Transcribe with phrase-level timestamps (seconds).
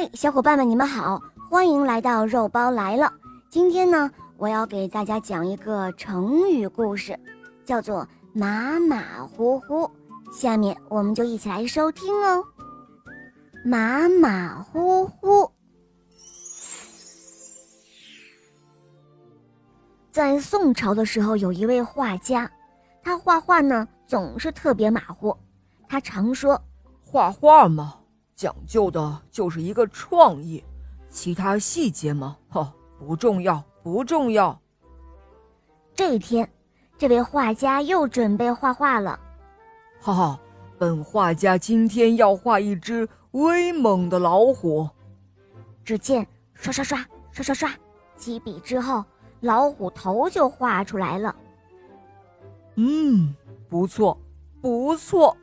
[0.00, 3.12] 嘿，小伙伴们，你们好，欢迎来到肉包来了。
[3.50, 7.18] 今天呢，我要给大家讲一个成语故事，
[7.64, 9.90] 叫做“马马虎虎”。
[10.32, 12.44] 下面我们就一起来收听哦。
[13.64, 15.50] 马马虎虎，
[20.12, 22.48] 在宋朝的时候，有一位画家，
[23.02, 25.36] 他画画呢总是特别马虎。
[25.88, 26.62] 他常说
[27.04, 27.96] ：“画画嘛。”
[28.38, 30.62] 讲究的就是一个创意，
[31.10, 34.56] 其他细节嘛，哈，不重要，不重要。
[35.92, 36.48] 这一天，
[36.96, 39.18] 这位画家又准备画画了。
[40.00, 40.40] 哈哈，
[40.78, 44.88] 本画家今天要画一只威猛的老虎。
[45.84, 46.24] 只见
[46.54, 47.68] 刷刷刷刷刷刷，
[48.14, 49.04] 几笔之后，
[49.40, 51.34] 老虎头就画出来了。
[52.76, 53.34] 嗯，
[53.68, 54.16] 不错，
[54.62, 55.36] 不错。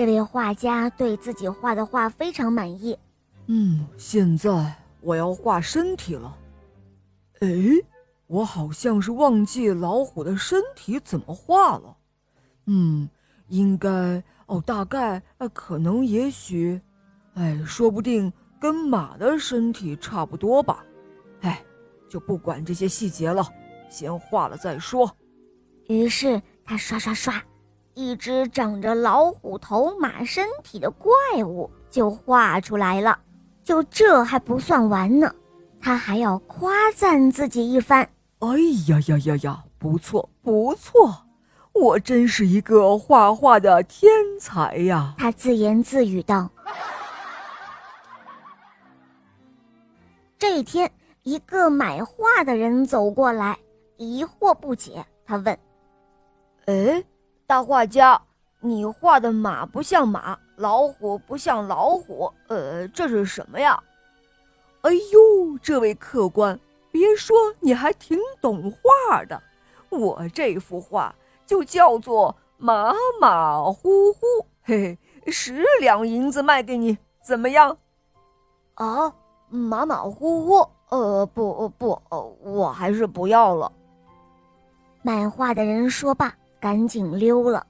[0.00, 2.96] 这位画家对自己画的画非常满意。
[3.48, 6.34] 嗯，现在我要画身体了。
[7.40, 7.48] 哎，
[8.26, 11.94] 我好像是忘记老虎的身体怎么画了。
[12.64, 13.06] 嗯，
[13.48, 13.90] 应该
[14.46, 16.80] 哦，大概呃，可能也许，
[17.34, 20.82] 哎，说不定跟马的身体差不多吧。
[21.42, 21.62] 哎，
[22.08, 23.46] 就不管这些细节了，
[23.90, 25.14] 先画了再说。
[25.88, 27.34] 于是他刷刷刷。
[28.00, 31.10] 一只长着老虎头、马身体的怪
[31.44, 33.18] 物就画出来了。
[33.62, 35.30] 就这还不算完呢，
[35.78, 38.08] 他还要夸赞自己一番。
[38.38, 38.48] 哎
[38.88, 41.14] 呀呀呀呀，不错不错，
[41.74, 45.14] 我真是一个画画的天才呀！
[45.18, 46.48] 他自言自语道。
[50.38, 50.90] 这一天，
[51.22, 53.58] 一个买画的人走过来，
[53.98, 55.58] 疑惑不解，他问
[56.64, 57.04] ：“哎？”
[57.50, 58.22] 大画家，
[58.60, 63.82] 你画的马不像马，老虎不像老虎，呃，这是什么呀？
[64.82, 66.56] 哎呦，这位客官，
[66.92, 69.42] 别说，你还挺懂画的。
[69.88, 71.12] 我这幅画
[71.44, 74.20] 就叫做马马虎虎，
[74.62, 77.76] 嘿嘿，十两银子卖给你，怎么样？
[78.74, 79.12] 啊，
[79.48, 82.00] 马马虎虎，呃，不不，
[82.44, 83.72] 我还是不要了。
[85.02, 86.32] 买画的人说罢。
[86.60, 87.66] 赶紧溜了，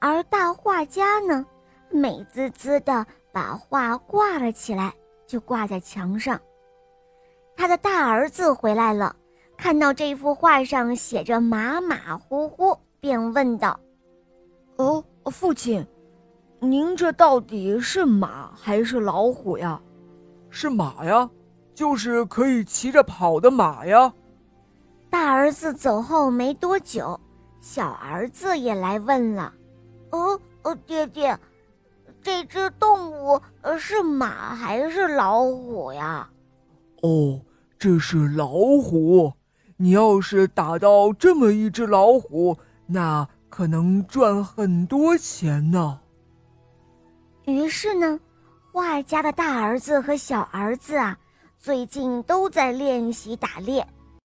[0.00, 1.46] 而大画家呢，
[1.90, 4.92] 美滋滋的把画挂了起来，
[5.26, 6.38] 就挂在墙上。
[7.56, 9.14] 他的大儿子回来了，
[9.56, 13.78] 看到这幅画上写着“马马虎虎”，便问道
[14.76, 15.86] ：“哦，父亲，
[16.60, 19.80] 您这到底是马还是老虎呀
[20.50, 21.28] ？”“是马呀，
[21.74, 24.12] 就是可以骑着跑的马呀。”
[25.10, 27.18] 大儿子走后没多久。
[27.60, 29.52] 小儿子也来问了
[30.10, 31.38] ：“哦哦，爹爹，
[32.22, 36.28] 这只动物呃是马还是老虎呀
[37.02, 37.40] ？”“哦，
[37.78, 39.32] 这是老虎。
[39.76, 46.00] 你要是打到这么一只老虎，那可能赚很多钱呢。”
[47.46, 48.18] 于是呢，
[48.72, 51.16] 画家的大儿子和小儿子啊，
[51.58, 53.86] 最近都在练习打猎。